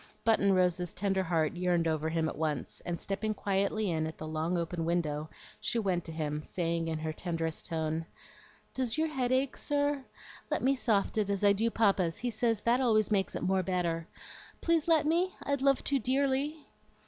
Button 0.23 0.51
Rose's 0.53 0.93
tender 0.93 1.21
heart 1.21 1.55
yearned 1.55 1.87
over 1.87 2.09
him 2.09 2.27
at 2.27 2.35
once, 2.35 2.81
and 2.87 2.99
stepping 2.99 3.35
quietly 3.35 3.91
in 3.91 4.07
at 4.07 4.17
the 4.17 4.27
long 4.27 4.57
open 4.57 4.83
window 4.83 5.29
she 5.59 5.77
went 5.77 6.03
to 6.05 6.11
him, 6.11 6.41
saying 6.41 6.87
in 6.87 6.97
her 6.97 7.13
tenderest 7.13 7.67
tone, 7.67 8.07
"Does 8.73 8.97
your 8.97 9.09
head 9.09 9.31
ache, 9.31 9.55
sir? 9.57 10.03
Let 10.49 10.63
me 10.63 10.73
soft 10.73 11.19
it 11.19 11.29
as 11.29 11.43
I 11.43 11.53
do 11.53 11.69
Papa's; 11.69 12.17
he 12.17 12.31
says 12.31 12.61
that 12.61 12.81
always 12.81 13.11
makes 13.11 13.35
it 13.35 13.43
more 13.43 13.61
better. 13.61 14.07
Please 14.59 14.87
let 14.87 15.05
me? 15.05 15.35
I'd 15.45 15.61
love 15.61 15.83
to 15.83 15.99
dearly." 15.99 16.65